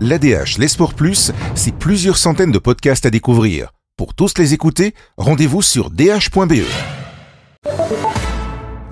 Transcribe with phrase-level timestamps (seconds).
[0.00, 3.72] L'ADH, les Sports Plus, c'est plusieurs centaines de podcasts à découvrir.
[3.96, 6.64] Pour tous les écouter, rendez-vous sur dh.be.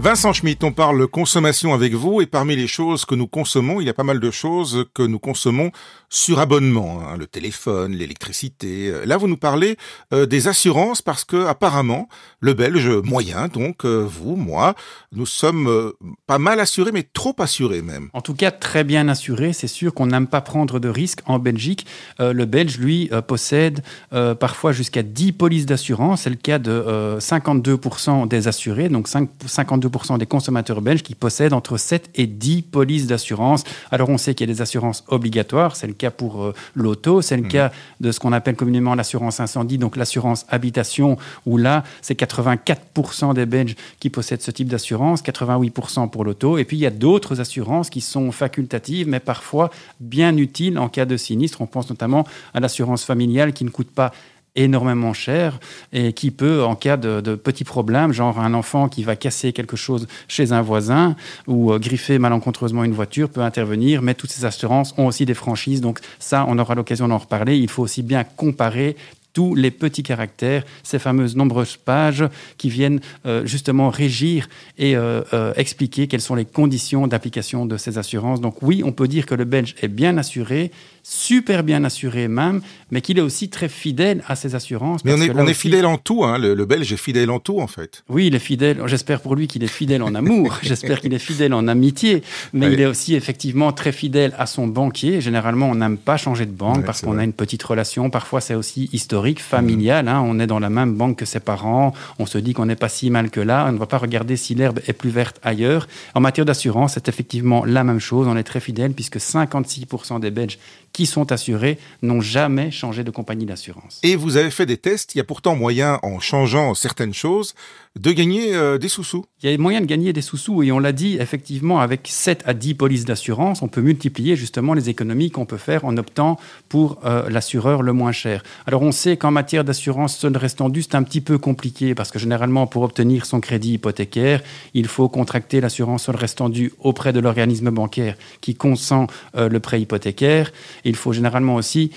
[0.00, 3.86] Vincent Schmitt, on parle consommation avec vous et parmi les choses que nous consommons, il
[3.86, 5.72] y a pas mal de choses que nous consommons
[6.08, 8.94] sur abonnement, hein, le téléphone, l'électricité.
[9.04, 9.76] Là, vous nous parlez
[10.14, 12.08] euh, des assurances parce que apparemment,
[12.40, 14.74] le Belge moyen, donc euh, vous, moi,
[15.12, 15.92] nous sommes euh,
[16.26, 18.08] pas mal assurés, mais trop assurés même.
[18.14, 19.52] En tout cas, très bien assurés.
[19.52, 21.84] C'est sûr qu'on n'aime pas prendre de risques en Belgique.
[22.18, 26.22] le Belge, lui, possède parfois jusqu'à 10 polices d'assurance.
[26.22, 31.52] C'est le cas de 52% des assurés, donc 5, 52 des consommateurs belges qui possèdent
[31.52, 33.64] entre 7 et 10 polices d'assurance.
[33.90, 37.22] Alors on sait qu'il y a des assurances obligatoires, c'est le cas pour euh, l'auto,
[37.22, 37.48] c'est le mmh.
[37.48, 41.16] cas de ce qu'on appelle communément l'assurance incendie, donc l'assurance habitation,
[41.46, 46.58] où là c'est 84% des Belges qui possèdent ce type d'assurance, 88% pour l'auto.
[46.58, 50.88] Et puis il y a d'autres assurances qui sont facultatives, mais parfois bien utiles en
[50.88, 51.60] cas de sinistre.
[51.60, 54.12] On pense notamment à l'assurance familiale qui ne coûte pas
[54.56, 55.60] énormément cher
[55.92, 59.76] et qui peut, en cas de, petits problèmes, genre un enfant qui va casser quelque
[59.76, 64.02] chose chez un voisin ou euh, griffer malencontreusement une voiture, peut intervenir.
[64.02, 65.80] Mais toutes ces assurances ont aussi des franchises.
[65.80, 67.56] Donc ça, on aura l'occasion d'en reparler.
[67.56, 68.96] Il faut aussi bien comparer
[69.32, 72.24] tous les petits caractères, ces fameuses nombreuses pages
[72.58, 77.76] qui viennent euh, justement régir et euh, euh, expliquer quelles sont les conditions d'application de
[77.76, 78.40] ces assurances.
[78.40, 82.60] Donc oui, on peut dire que le Belge est bien assuré, super bien assuré même,
[82.90, 85.04] mais qu'il est aussi très fidèle à ses assurances.
[85.04, 86.38] Mais on est, on est fidèle en tout, hein.
[86.38, 88.02] le, Belge est fidèle en tout en fait.
[88.08, 88.82] Oui, il est fidèle.
[88.86, 92.72] J'espère pour lui qu'il est fidèle en amour, j'espère qu'il est fidèle en amitié, mais
[92.72, 95.20] il est aussi effectivement très fidèle à son banquier.
[95.20, 98.10] Généralement, on n'aime pas changer de banque parce qu'on a une petite relation.
[98.10, 100.08] Parfois, c'est aussi historique familial.
[100.08, 100.22] Hein.
[100.24, 101.92] On est dans la même banque que ses parents.
[102.18, 103.66] On se dit qu'on n'est pas si mal que là.
[103.68, 105.88] On ne va pas regarder si l'herbe est plus verte ailleurs.
[106.14, 108.26] En matière d'assurance, c'est effectivement la même chose.
[108.26, 110.58] On est très fidèle puisque 56% des Belges
[110.92, 114.00] qui sont assurés n'ont jamais changé de compagnie d'assurance.
[114.02, 115.14] Et vous avez fait des tests.
[115.14, 117.54] Il y a pourtant moyen, en changeant certaines choses,
[117.98, 119.24] de gagner euh, des sous-sous.
[119.42, 122.42] Il y a moyen de gagner des sous-sous et on l'a dit, effectivement, avec 7
[122.46, 126.38] à 10 polices d'assurance, on peut multiplier justement les économies qu'on peut faire en optant
[126.68, 128.44] pour euh, l'assureur le moins cher.
[128.66, 132.20] Alors on sait qu'en matière d'assurance sol restendu, c'est un petit peu compliqué parce que
[132.20, 134.40] généralement, pour obtenir son crédit hypothécaire,
[134.74, 139.80] il faut contracter l'assurance sol restendu auprès de l'organisme bancaire qui consent euh, le prêt
[139.80, 140.52] hypothécaire.
[140.84, 141.90] Il faut généralement aussi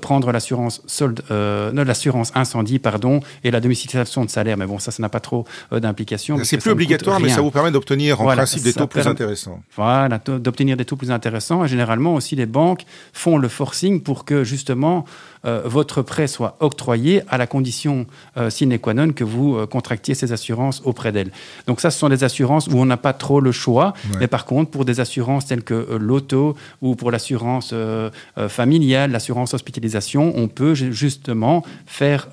[0.00, 4.56] prendre l'assurance solde, l'assurance incendie, pardon, et la domiciliation de salaire.
[4.56, 6.38] Mais bon, ça, ça n'a pas trop euh, d'implication.
[6.44, 9.60] C'est plus obligatoire, mais ça vous permet d'obtenir en principe des taux plus intéressants.
[9.76, 11.64] Voilà, d'obtenir des taux plus intéressants.
[11.64, 15.04] Et généralement aussi, les banques font le forcing pour que justement
[15.46, 18.06] euh, votre prêt soit octroyé à la condition
[18.36, 21.30] euh, sine qua non que vous euh, contractiez ces assurances auprès d'elles.
[21.66, 24.44] Donc ça, ce sont des assurances où on n'a pas trop le choix, mais par
[24.44, 27.74] contre, pour des assurances telles que l'auto ou pour l'assurance
[28.48, 32.28] familiale, l'assurance hospitalisation, on peut justement faire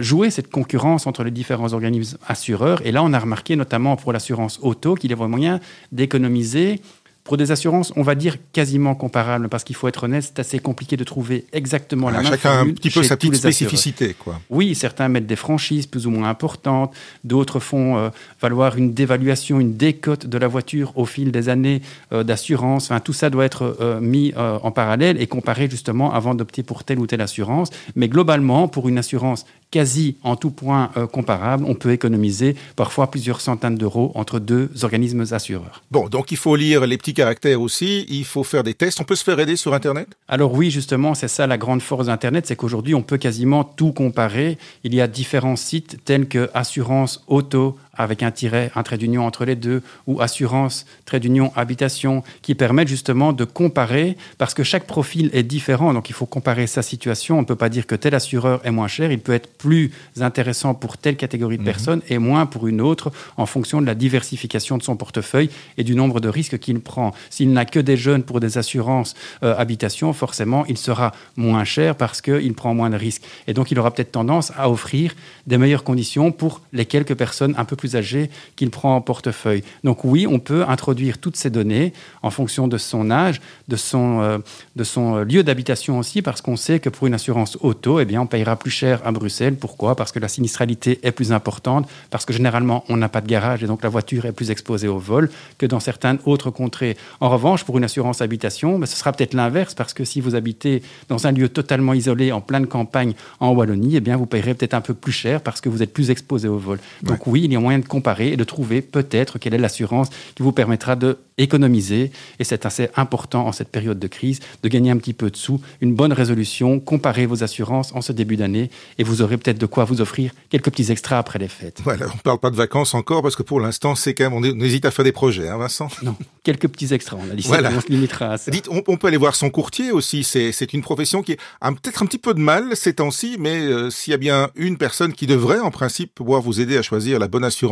[0.00, 2.84] jouer cette concurrence entre les différents organismes assureurs.
[2.84, 5.60] Et là, on a remarqué notamment pour l'assurance auto qu'il y avait moyen
[5.92, 6.80] d'économiser
[7.24, 10.58] pour des assurances, on va dire quasiment comparables, parce qu'il faut être honnête, c'est assez
[10.58, 14.14] compliqué de trouver exactement la même Chacun a un petit peu sa petite spécificité.
[14.18, 14.40] Quoi.
[14.50, 18.10] Oui, certains mettent des franchises plus ou moins importantes, d'autres font euh,
[18.42, 21.80] valoir une dévaluation, une décote de la voiture au fil des années
[22.12, 22.90] euh, d'assurance.
[22.90, 26.84] Enfin, tout ça doit être euh, mis en parallèle et comparé justement avant d'opter pour
[26.84, 27.70] telle ou telle assurance.
[27.96, 33.40] Mais globalement, pour une assurance quasi en tout point comparable, on peut économiser parfois plusieurs
[33.40, 35.82] centaines d'euros entre deux organismes assureurs.
[35.90, 39.00] Bon, donc il faut lire les petits caractère aussi, il faut faire des tests.
[39.00, 40.08] On peut se faire aider sur Internet?
[40.28, 43.92] Alors oui, justement, c'est ça la grande force d'Internet, c'est qu'aujourd'hui, on peut quasiment tout
[43.92, 44.58] comparer.
[44.84, 49.26] Il y a différents sites tels que Assurance Auto, avec un tiret, un trait d'union
[49.26, 54.62] entre les deux, ou assurance, trait d'union, habitation, qui permettent justement de comparer, parce que
[54.62, 57.38] chaque profil est différent, donc il faut comparer sa situation.
[57.38, 59.90] On ne peut pas dire que tel assureur est moins cher, il peut être plus
[60.20, 61.66] intéressant pour telle catégorie de mhm.
[61.66, 65.84] personnes et moins pour une autre, en fonction de la diversification de son portefeuille et
[65.84, 67.12] du nombre de risques qu'il prend.
[67.30, 71.96] S'il n'a que des jeunes pour des assurances euh, habitation, forcément, il sera moins cher
[71.96, 73.22] parce qu'il prend moins de risques.
[73.46, 75.14] Et donc, il aura peut-être tendance à offrir
[75.46, 79.62] des meilleures conditions pour les quelques personnes un peu plus âgé qu'il prend en portefeuille.
[79.84, 81.92] Donc oui, on peut introduire toutes ces données
[82.22, 84.38] en fonction de son âge, de son, euh,
[84.76, 88.20] de son lieu d'habitation aussi, parce qu'on sait que pour une assurance auto, eh bien,
[88.20, 89.56] on payera plus cher à Bruxelles.
[89.56, 89.94] Pourquoi?
[89.94, 93.62] Parce que la sinistralité est plus importante, parce que généralement, on n'a pas de garage
[93.62, 96.96] et donc la voiture est plus exposée au vol que dans certaines autres contrées.
[97.20, 100.34] En revanche, pour une assurance habitation, ben, ce sera peut-être l'inverse, parce que si vous
[100.34, 104.54] habitez dans un lieu totalement isolé, en pleine campagne, en Wallonie, eh bien, vous payerez
[104.54, 106.78] peut-être un peu plus cher parce que vous êtes plus exposé au vol.
[107.02, 109.58] Donc oui, il y a moyen moyen de comparer et de trouver peut-être quelle est
[109.58, 112.12] l'assurance qui vous permettra de économiser.
[112.38, 115.36] Et c'est assez important en cette période de crise de gagner un petit peu de
[115.36, 119.58] sous, une bonne résolution, comparer vos assurances en ce début d'année et vous aurez peut-être
[119.58, 121.80] de quoi vous offrir quelques petits extras après les fêtes.
[121.82, 124.34] Voilà, on ne parle pas de vacances encore parce que pour l'instant, c'est quand même,
[124.34, 125.88] on, hésite à faire des projets, hein, Vincent?
[126.02, 128.50] Non, quelques petits extras, on a dit on se limitera à ça.
[128.50, 132.06] Dites, on, peut aller voir son courtier aussi, c'est une profession qui a peut-être un
[132.06, 135.26] petit peu de mal ces temps-ci, mais euh, s'il y a bien une personne qui
[135.26, 137.63] devrait en principe pouvoir vous aider à choisir la bonne assurance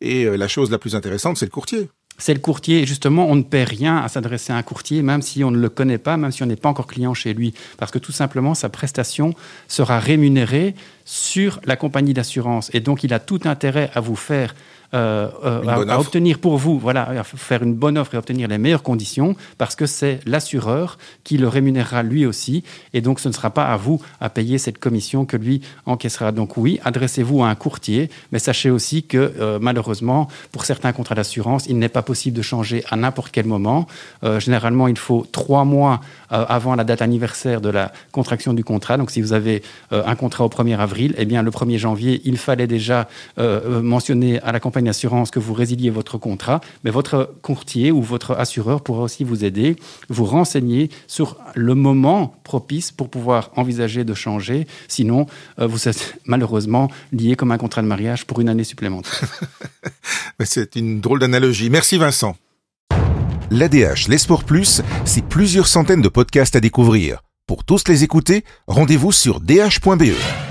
[0.00, 1.88] et euh, la chose la plus intéressante, c'est le courtier
[2.18, 2.80] c'est le courtier.
[2.80, 5.58] Et justement, on ne paie rien à s'adresser à un courtier, même si on ne
[5.58, 7.54] le connaît pas, même si on n'est pas encore client chez lui.
[7.76, 9.34] Parce que tout simplement, sa prestation
[9.68, 10.74] sera rémunérée
[11.04, 12.70] sur la compagnie d'assurance.
[12.72, 14.54] Et donc, il a tout intérêt à vous faire
[14.94, 18.82] euh, euh, à, obtenir pour vous, voilà, faire une bonne offre et obtenir les meilleures
[18.82, 22.62] conditions, parce que c'est l'assureur qui le rémunérera lui aussi,
[22.94, 26.32] et donc ce ne sera pas à vous à payer cette commission que lui encaissera.
[26.32, 31.14] Donc oui, adressez-vous à un courtier, mais sachez aussi que euh, malheureusement, pour certains contrats
[31.14, 33.86] d'assurance, il n'est pas possible de changer à n'importe quel moment.
[34.38, 36.00] généralement, il faut trois mois
[36.30, 38.96] avant la date anniversaire de la contraction du contrat.
[38.96, 42.38] Donc si vous avez un contrat au 1er avril, eh bien le 1er janvier, il
[42.38, 47.34] fallait déjà mentionner à la compagnie une assurance que vous résiliez votre contrat, mais votre
[47.42, 49.76] courtier ou votre assureur pourra aussi vous aider,
[50.08, 54.66] vous renseigner sur le moment propice pour pouvoir envisager de changer.
[54.88, 55.26] Sinon,
[55.58, 59.30] euh, vous êtes malheureusement lié comme un contrat de mariage pour une année supplémentaire.
[60.44, 61.70] C'est une drôle d'analogie.
[61.70, 62.36] Merci Vincent.
[63.50, 67.22] L'ADH, les sports plus, c'est plusieurs centaines de podcasts à découvrir.
[67.46, 70.45] Pour tous les écouter, rendez-vous sur dh.be.